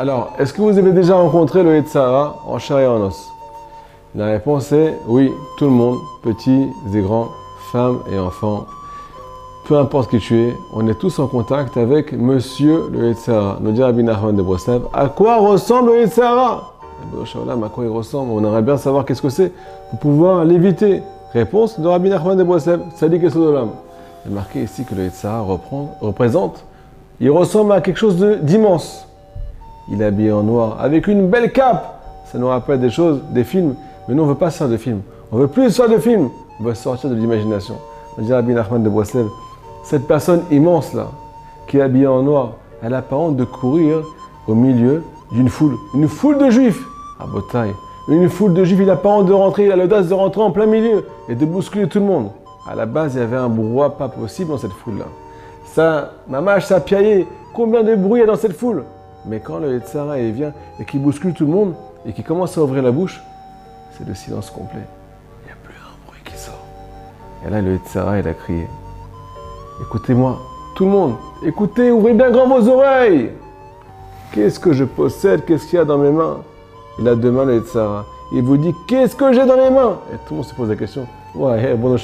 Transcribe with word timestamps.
Alors, 0.00 0.30
est-ce 0.38 0.54
que 0.54 0.62
vous 0.62 0.78
avez 0.78 0.92
déjà 0.92 1.14
rencontré 1.14 1.62
le 1.62 1.76
Yetzara 1.76 2.36
en 2.48 2.58
chair 2.58 2.78
et 2.78 2.86
en 2.86 3.02
os? 3.02 3.30
La 4.14 4.28
réponse 4.28 4.72
est 4.72 4.96
oui, 5.06 5.30
tout 5.58 5.66
le 5.66 5.72
monde, 5.72 5.98
petits 6.22 6.68
et 6.94 7.00
grands, 7.02 7.28
femmes 7.70 7.98
et 8.10 8.18
enfants. 8.18 8.64
Peu 9.68 9.76
importe 9.76 10.08
qui 10.08 10.18
tu 10.18 10.40
es, 10.40 10.56
on 10.72 10.88
est 10.88 10.94
tous 10.94 11.18
en 11.18 11.26
contact 11.26 11.76
avec 11.76 12.14
Monsieur 12.14 12.88
le 12.90 13.08
Yetzara. 13.08 13.58
Nous 13.60 13.72
dit 13.72 13.82
Rabbi 13.82 14.02
Nachman 14.02 14.34
de 14.34 14.40
Breslev, 14.40 14.84
à 14.94 15.08
quoi 15.08 15.36
ressemble 15.36 15.90
le 15.90 16.00
Yetzara 16.00 16.72
à 17.62 17.68
quoi 17.68 17.84
il 17.84 17.90
ressemble? 17.90 18.32
On 18.32 18.38
aimerait 18.38 18.62
bien 18.62 18.78
savoir 18.78 19.04
qu'est-ce 19.04 19.20
que 19.20 19.28
c'est 19.28 19.52
pour 19.90 19.98
pouvoir 19.98 20.46
l'éviter. 20.46 21.02
Réponse 21.34 21.78
de 21.78 21.86
Rabbi 21.86 22.08
Nachman 22.08 22.38
de 22.38 22.42
Breslev, 22.42 22.80
Sadiq 22.96 23.22
et 23.22 23.28
Sodolam. 23.28 23.68
Il 24.24 24.32
est 24.32 24.34
marqué 24.34 24.62
ici 24.62 24.82
que 24.84 24.94
le 24.94 25.02
Yetzara 25.02 25.44
représente, 26.00 26.64
il 27.20 27.30
ressemble 27.30 27.72
à 27.72 27.82
quelque 27.82 27.98
chose 27.98 28.16
d'immense. 28.40 29.06
Il 29.90 30.00
est 30.00 30.04
habillé 30.04 30.32
en 30.32 30.42
noir, 30.42 30.76
avec 30.80 31.06
une 31.06 31.28
belle 31.28 31.52
cape. 31.52 32.00
Ça 32.26 32.38
nous 32.38 32.48
rappelle 32.48 32.80
des 32.80 32.90
choses, 32.90 33.20
des 33.30 33.44
films. 33.44 33.74
Mais 34.06 34.14
nous, 34.14 34.22
on 34.22 34.26
ne 34.26 34.32
veut 34.32 34.38
pas 34.38 34.50
ça 34.50 34.68
de 34.68 34.76
films. 34.76 35.02
On 35.32 35.36
veut 35.36 35.48
plus 35.48 35.70
ça 35.70 35.88
de 35.88 35.98
films. 35.98 36.28
On 36.60 36.64
veut 36.64 36.74
sortir 36.74 37.10
de 37.10 37.14
l'imagination. 37.14 37.74
On 38.18 38.22
dit 38.22 38.32
Rabbi 38.32 38.52
Nachman 38.52 38.82
de 38.82 38.88
Breslev, 38.88 39.26
cette 39.84 40.06
personne 40.06 40.42
immense 40.50 40.94
là, 40.94 41.06
qui 41.66 41.78
est 41.78 41.82
habillée 41.82 42.06
en 42.06 42.22
noir, 42.22 42.52
elle 42.82 42.94
a 42.94 43.02
pas 43.02 43.16
honte 43.16 43.36
de 43.36 43.44
courir 43.44 44.02
au 44.46 44.54
milieu 44.54 45.02
d'une 45.32 45.48
foule. 45.48 45.76
Une 45.94 46.08
foule 46.08 46.38
de 46.38 46.50
juifs 46.50 46.82
à 47.18 47.26
Botaï. 47.26 47.70
Une 48.08 48.28
foule 48.28 48.54
de 48.54 48.64
juifs, 48.64 48.78
il 48.80 48.86
n'a 48.86 48.96
pas 48.96 49.08
honte 49.10 49.26
de 49.26 49.32
rentrer, 49.32 49.66
il 49.66 49.72
a 49.72 49.76
l'audace 49.76 50.08
de 50.08 50.14
rentrer 50.14 50.42
en 50.42 50.50
plein 50.50 50.66
milieu 50.66 51.06
et 51.28 51.34
de 51.34 51.44
bousculer 51.44 51.88
tout 51.88 52.00
le 52.00 52.06
monde. 52.06 52.30
À 52.68 52.74
la 52.74 52.86
base, 52.86 53.14
il 53.14 53.20
y 53.20 53.22
avait 53.22 53.36
un 53.36 53.48
brouhaha 53.48 53.90
pas 53.90 54.08
possible 54.08 54.50
dans 54.50 54.58
cette 54.58 54.72
foule-là. 54.72 55.06
Ça, 55.64 56.12
mamache, 56.28 56.66
ça 56.66 56.80
piaillé. 56.80 57.26
Combien 57.54 57.82
de 57.82 57.94
bruit 57.94 58.20
il 58.20 58.24
y 58.26 58.28
a 58.28 58.32
dans 58.32 58.38
cette 58.38 58.56
foule? 58.56 58.84
Mais 59.26 59.40
quand 59.40 59.58
le 59.58 59.72
Yetzara 59.72 60.16
vient 60.18 60.52
et 60.78 60.84
qui 60.84 60.98
bouscule 60.98 61.34
tout 61.34 61.44
le 61.44 61.52
monde 61.52 61.74
et 62.06 62.12
qui 62.12 62.22
commence 62.22 62.56
à 62.56 62.62
ouvrir 62.62 62.82
la 62.82 62.90
bouche, 62.90 63.20
c'est 63.92 64.06
le 64.06 64.14
silence 64.14 64.50
complet. 64.50 64.86
Il 65.42 65.46
n'y 65.46 65.52
a 65.52 65.56
plus 65.62 65.74
un 65.74 66.06
bruit 66.06 66.20
qui 66.24 66.36
sort. 66.36 66.64
Et 67.46 67.50
là, 67.50 67.60
le 67.60 67.72
Yetzara, 67.72 68.18
il 68.18 68.28
a 68.28 68.34
crié. 68.34 68.66
Écoutez-moi, 69.82 70.38
tout 70.74 70.84
le 70.84 70.90
monde, 70.90 71.14
écoutez, 71.44 71.90
ouvrez 71.90 72.14
bien 72.14 72.30
grand 72.30 72.48
vos 72.48 72.68
oreilles. 72.68 73.30
Qu'est-ce 74.32 74.60
que 74.60 74.72
je 74.72 74.84
possède? 74.84 75.44
Qu'est-ce 75.44 75.66
qu'il 75.66 75.78
y 75.78 75.82
a 75.82 75.84
dans 75.84 75.98
mes 75.98 76.10
mains? 76.10 76.38
Il 76.98 77.08
a 77.08 77.14
deux 77.14 77.30
mains, 77.30 77.44
le 77.44 77.56
Yetzara. 77.56 78.04
Il 78.32 78.42
vous 78.42 78.56
dit, 78.56 78.74
qu'est-ce 78.86 79.16
que 79.16 79.32
j'ai 79.32 79.44
dans 79.44 79.56
les 79.56 79.70
mains? 79.70 79.98
Et 80.12 80.16
tout 80.16 80.30
le 80.30 80.36
monde 80.36 80.44
se 80.44 80.54
pose 80.54 80.68
la 80.68 80.76
question. 80.76 81.06
Ouais, 81.34 81.74
bon 81.74 81.96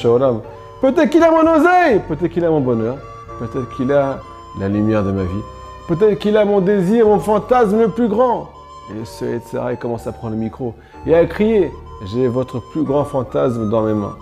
Peut-être 0.81 1.09
qu'il 1.11 1.23
a 1.23 1.31
mon 1.31 1.51
oseille, 1.51 2.01
peut-être 2.07 2.29
qu'il 2.29 2.45
a 2.45 2.51
mon 2.51 2.61
bonheur, 2.61 2.99
peut-être 3.39 3.75
qu'il 3.77 3.91
a 3.93 4.21
la 4.59 4.69
lumière 4.69 5.03
de 5.03 5.11
ma 5.11 5.23
vie, 5.23 5.43
peut-être 5.89 6.19
qu'il 6.19 6.37
a 6.37 6.45
mon 6.45 6.61
désir, 6.61 7.07
mon 7.07 7.19
fantasme 7.19 7.79
le 7.79 7.89
plus 7.89 8.09
grand. 8.09 8.51
Et 8.91 9.05
ce 9.05 9.25
Yetzara, 9.25 9.75
commence 9.77 10.07
à 10.07 10.13
prendre 10.13 10.35
le 10.35 10.41
micro 10.41 10.75
et 11.07 11.15
à 11.15 11.25
crier 11.27 11.73
J'ai 12.07 12.29
votre 12.29 12.61
plus 12.61 12.83
grand 12.83 13.05
fantasme 13.05 13.69
dans 13.71 13.83
mes 13.83 13.95
mains. 13.95 14.17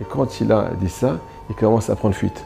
Et 0.00 0.04
quand 0.04 0.40
il 0.40 0.50
a 0.52 0.70
dit 0.80 0.88
ça, 0.88 1.16
il 1.50 1.56
commence 1.56 1.90
à 1.90 1.96
prendre 1.96 2.14
fuite. 2.14 2.44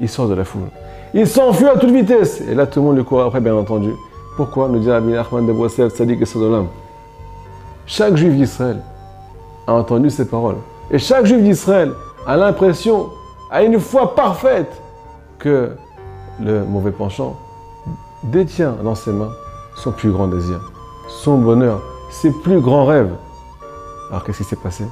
Il 0.00 0.08
sort 0.08 0.28
de 0.28 0.34
la 0.34 0.44
foule. 0.44 0.68
Il 1.14 1.26
s'enfuit 1.26 1.66
à 1.66 1.76
toute 1.76 1.90
vitesse. 1.90 2.40
Et 2.40 2.54
là, 2.54 2.66
tout 2.66 2.80
le 2.80 2.86
monde 2.86 2.96
le 2.96 3.04
court 3.04 3.22
après, 3.22 3.40
bien 3.40 3.54
entendu. 3.54 3.90
Pourquoi 4.36 4.68
Nous 4.68 4.78
dit 4.78 4.90
Rabbi 4.90 5.12
Nachman 5.12 5.46
de 5.46 5.52
Boissel, 5.52 5.90
Sadiq 5.90 6.22
et 6.22 6.26
Sodolam. 6.26 6.68
Chaque 7.86 8.16
juif 8.16 8.34
d'Israël 8.34 8.80
a 9.66 9.74
entendu 9.74 10.10
ces 10.10 10.26
paroles. 10.26 10.56
Et 10.90 10.98
chaque 10.98 11.26
juif 11.26 11.42
d'Israël 11.42 11.92
a 12.26 12.36
l'impression, 12.36 13.08
a 13.50 13.62
une 13.62 13.78
foi 13.80 14.14
parfaite, 14.14 14.70
que 15.38 15.72
le 16.40 16.64
mauvais 16.64 16.92
penchant 16.92 17.36
détient 18.24 18.76
dans 18.82 18.94
ses 18.94 19.12
mains 19.12 19.32
son 19.76 19.92
plus 19.92 20.10
grand 20.10 20.28
désir, 20.28 20.60
son 21.08 21.38
bonheur, 21.38 21.80
ses 22.10 22.30
plus 22.30 22.60
grands 22.60 22.84
rêves. 22.84 23.12
Alors 24.10 24.24
qu'est-ce 24.24 24.38
qui 24.38 24.44
s'est 24.44 24.56
passé? 24.56 24.84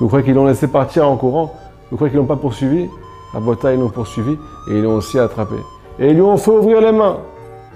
Vous 0.00 0.06
croyez 0.08 0.24
qu'ils 0.24 0.34
l'ont 0.34 0.46
laissé 0.46 0.66
partir 0.66 1.08
en 1.08 1.16
courant? 1.16 1.54
Vous 1.90 1.96
croyez 1.96 2.10
qu'ils 2.10 2.18
l'ont 2.18 2.26
pas 2.26 2.36
poursuivi? 2.36 2.88
À 3.34 3.40
Bota, 3.40 3.72
ils 3.72 3.80
l'ont 3.80 3.88
poursuivi 3.88 4.38
et 4.68 4.78
ils 4.78 4.82
l'ont 4.82 4.96
aussi 4.96 5.18
attrapé. 5.18 5.54
Et 5.98 6.08
ils 6.08 6.14
lui 6.14 6.22
ont 6.22 6.36
fait 6.36 6.50
ouvrir 6.50 6.80
les 6.80 6.92
mains. 6.92 7.18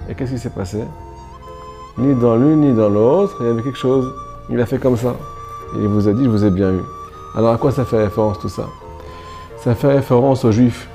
Et 0.09 0.15
qu'est-ce 0.15 0.33
qui 0.33 0.39
s'est 0.39 0.49
passé? 0.49 0.83
Ni 1.97 2.13
dans 2.15 2.35
l'une 2.35 2.61
ni 2.61 2.73
dans 2.73 2.89
l'autre, 2.89 3.37
il 3.39 3.47
y 3.47 3.49
avait 3.49 3.63
quelque 3.63 3.77
chose. 3.77 4.13
Il 4.49 4.59
a 4.59 4.65
fait 4.65 4.79
comme 4.79 4.97
ça. 4.97 5.15
Il 5.75 5.87
vous 5.87 6.07
a 6.07 6.13
dit, 6.13 6.25
je 6.25 6.29
vous 6.29 6.45
ai 6.45 6.51
bien 6.51 6.71
eu. 6.71 6.81
Alors 7.35 7.53
à 7.53 7.57
quoi 7.57 7.71
ça 7.71 7.85
fait 7.85 7.97
référence 7.97 8.39
tout 8.39 8.49
ça? 8.49 8.63
Ça 9.57 9.75
fait 9.75 9.87
référence 9.87 10.45
aux 10.45 10.51
juifs 10.51 10.89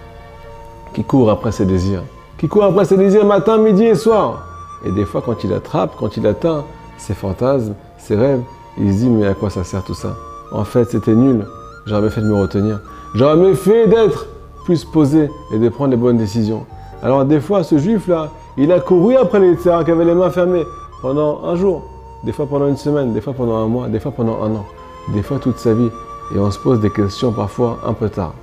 qui 0.94 1.04
courent 1.04 1.30
après 1.30 1.52
ses 1.52 1.64
désirs. 1.64 2.02
Qui 2.38 2.48
courent 2.48 2.64
après 2.64 2.84
ses 2.84 2.96
désirs 2.96 3.24
matin, 3.24 3.58
midi 3.58 3.84
et 3.84 3.94
soir. 3.94 4.42
Et 4.84 4.90
des 4.90 5.04
fois, 5.04 5.22
quand 5.24 5.44
il 5.44 5.52
attrape, 5.52 5.94
quand 5.98 6.16
il 6.16 6.26
atteint 6.26 6.64
ses 6.98 7.14
fantasmes, 7.14 7.74
ses 7.98 8.16
rêves, 8.16 8.42
il 8.78 8.92
se 8.92 8.98
dit, 8.98 9.10
mais 9.10 9.26
à 9.26 9.34
quoi 9.34 9.50
ça 9.50 9.64
sert 9.64 9.84
tout 9.84 9.94
ça? 9.94 10.16
En 10.50 10.64
fait, 10.64 10.90
c'était 10.90 11.14
nul. 11.14 11.46
J'aurais 11.86 12.02
mieux 12.02 12.10
fait 12.10 12.20
de 12.20 12.26
me 12.26 12.34
retenir. 12.34 12.80
J'aurais 13.14 13.36
mieux 13.36 13.54
fait 13.54 13.86
d'être 13.86 14.26
plus 14.64 14.84
posé 14.84 15.30
et 15.52 15.58
de 15.58 15.68
prendre 15.68 15.90
les 15.90 15.96
bonnes 15.96 16.18
décisions. 16.18 16.66
Alors 17.02 17.24
des 17.24 17.40
fois, 17.40 17.64
ce 17.64 17.78
juif-là, 17.78 18.30
il 18.56 18.70
a 18.70 18.80
couru 18.80 19.16
après 19.16 19.40
les 19.40 19.56
terrains 19.56 19.84
qui 19.84 19.90
avaient 19.90 20.04
les 20.04 20.14
mains 20.14 20.30
fermées 20.30 20.64
pendant 21.00 21.44
un 21.44 21.56
jour, 21.56 21.82
des 22.24 22.32
fois 22.32 22.46
pendant 22.46 22.68
une 22.68 22.76
semaine, 22.76 23.12
des 23.12 23.20
fois 23.20 23.32
pendant 23.32 23.56
un 23.56 23.66
mois, 23.66 23.88
des 23.88 23.98
fois 23.98 24.12
pendant 24.12 24.40
un 24.42 24.54
an, 24.54 24.64
des 25.12 25.22
fois 25.22 25.38
toute 25.38 25.58
sa 25.58 25.74
vie. 25.74 25.90
Et 26.34 26.38
on 26.38 26.50
se 26.50 26.58
pose 26.58 26.80
des 26.80 26.90
questions 26.90 27.32
parfois 27.32 27.78
un 27.84 27.92
peu 27.92 28.08
tard. 28.08 28.34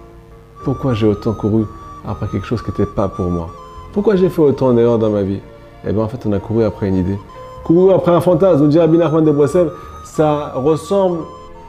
Pourquoi 0.66 0.94
j'ai 0.94 1.08
autant 1.08 1.34
couru 1.34 1.66
après 2.06 2.28
quelque 2.28 2.46
chose 2.46 2.62
qui 2.62 2.72
n'était 2.72 2.86
pas 2.86 3.08
pour 3.08 3.26
moi? 3.26 3.48
Pourquoi 3.92 4.16
j'ai 4.16 4.30
fait 4.30 4.42
autant 4.42 4.72
d'erreurs 4.74 5.00
dans 5.00 5.10
ma 5.10 5.24
vie? 5.24 5.40
Eh 5.88 5.92
bien 5.92 6.04
en 6.04 6.08
fait 6.08 6.20
on 6.26 6.34
a 6.34 6.40
couru 6.40 6.64
après 6.64 6.88
une 6.90 6.98
idée. 6.98 7.18
Couru 7.64 7.92
après 7.92 8.12
un 8.12 8.22
fantasme, 8.22 8.62
nous 8.64 8.68
dit 8.68 8.80
Rabbi 8.80 8.98
Nachman 8.98 9.24
de 9.24 9.32
Boissel, 9.32 9.70
ça 10.04 10.54
ressemble, 10.56 11.20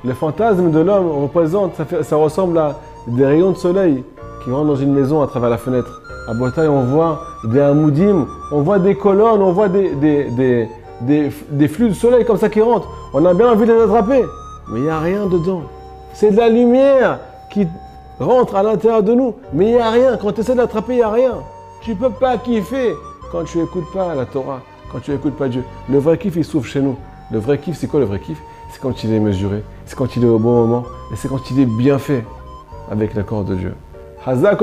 le 0.05 0.13
fantasme 0.13 0.71
de 0.71 0.81
l'homme 0.81 1.11
représente, 1.11 1.73
ça, 2.03 2.17
ressemble 2.17 2.59
à 2.59 2.77
des 3.07 3.25
rayons 3.25 3.53
de 3.53 3.57
soleil 3.57 4.05
qui 4.45 4.51
rentrent 4.51 4.69
dans 4.69 4.77
une 4.77 4.93
maison 4.93 5.23
à 5.23 5.27
travers 5.27 5.51
la 5.51 5.59
fenêtre. 5.59 6.03
À 6.29 6.35
Botaï, 6.35 6.69
on 6.69 6.83
voit 6.83 7.21
des 7.45 7.61
hamoudim, 7.61 8.27
on 8.53 8.61
voit 8.61 8.79
des 8.79 8.95
colonnes, 8.95 9.41
on 9.41 9.53
voit 9.53 9.69
des, 9.69 9.95
des, 9.95 10.31
des, 11.01 11.31
des, 11.51 11.69
flux 11.69 11.89
de 11.89 11.95
soleil 11.95 12.25
comme 12.25 12.37
ça 12.37 12.49
qui 12.49 12.61
rentrent. 12.61 12.89
On 13.15 13.25
a 13.25 13.33
bien 13.33 13.51
envie 13.51 13.67
de 13.67 13.73
les 13.73 13.81
attraper, 13.81 14.25
mais 14.69 14.81
il 14.81 14.83
n'y 14.85 14.91
a 14.91 15.01
rien 15.01 15.27
dedans. 15.27 15.63
C'est 16.13 16.33
de 16.33 16.37
la 16.37 16.49
lumière 16.49 17.19
qui 17.51 17.67
rentre 18.19 18.57
à 18.57 18.63
l'intérieur 18.63 19.03
de 19.03 19.15
nous, 19.15 19.35
mais 19.53 19.67
il 19.67 19.73
n'y 19.73 19.81
a 19.81 19.91
rien. 19.91 20.17
Quand 20.19 20.33
tu 20.33 20.41
essaies 20.41 20.53
de 20.53 20.59
l'attraper, 20.59 20.95
il 20.95 20.97
n'y 20.97 21.03
a 21.03 21.11
rien. 21.11 21.35
Tu 21.83 21.93
ne 21.93 21.95
peux 21.95 22.11
pas 22.11 22.37
kiffer 22.37 22.95
quand 23.33 23.45
tu 23.45 23.59
n'écoutes 23.59 23.91
pas 23.93 24.15
la 24.15 24.27
Torah, 24.27 24.61
quand 24.93 25.01
tu 25.01 25.13
n'écoutes 25.13 25.37
pas 25.37 25.49
Dieu. 25.49 25.65
Le 25.89 25.99
vrai 25.99 26.19
kiff, 26.19 26.37
il 26.37 26.45
s'ouvre 26.45 26.67
chez 26.67 26.83
nous. 26.83 26.97
Le 27.33 27.39
vrai 27.39 27.57
kiff, 27.59 27.77
c'est 27.77 27.87
quoi 27.87 28.01
le 28.01 28.07
vrai 28.07 28.21
kiff? 28.21 28.39
C'est 28.71 28.81
quand 28.81 29.03
il 29.03 29.13
est 29.15 29.19
mesuré, 29.19 29.63
c'est 29.87 29.97
quand 29.97 30.15
il 30.15 30.25
est 30.25 30.29
au 30.29 30.39
bon 30.39 30.67
moment, 30.67 30.85
et 31.13 31.17
c'est 31.17 31.29
quand 31.29 31.51
il 31.51 31.59
est 31.59 31.67
bien 31.67 31.99
fait 31.99 32.25
avec 32.91 33.15
l'accord 33.15 33.45
de 33.45 33.55
Dieu. 33.55 33.75
Hazak 34.27 34.61